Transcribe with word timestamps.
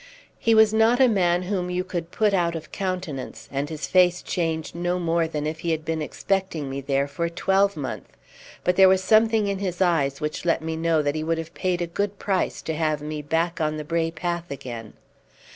He 0.39 0.55
was 0.55 0.73
not 0.73 0.99
a 0.99 1.07
man 1.07 1.43
whom 1.43 1.69
you 1.69 1.83
could 1.83 2.09
put 2.09 2.33
out 2.33 2.55
of 2.55 2.71
countenance, 2.71 3.47
and 3.51 3.69
his 3.69 3.85
face 3.85 4.23
changed 4.23 4.73
no 4.73 4.97
more 4.97 5.27
than 5.27 5.45
if 5.45 5.59
he 5.59 5.69
had 5.69 5.85
been 5.85 6.01
expecting 6.01 6.71
me 6.71 6.81
there 6.81 7.07
for 7.07 7.25
a 7.25 7.29
twelvemonth; 7.29 8.17
but 8.63 8.77
there 8.77 8.89
was 8.89 9.03
something 9.03 9.45
in 9.45 9.59
his 9.59 9.79
eyes 9.79 10.19
which 10.19 10.43
let 10.43 10.63
me 10.63 10.75
know 10.75 11.03
that 11.03 11.13
he 11.13 11.23
would 11.23 11.37
have 11.37 11.53
paid 11.53 11.83
a 11.83 11.85
good 11.85 12.17
price 12.17 12.63
to 12.63 12.73
have 12.73 13.03
me 13.03 13.21
back 13.21 13.61
on 13.61 13.77
the 13.77 13.83
brae 13.83 14.09
path 14.09 14.49
again. 14.49 14.93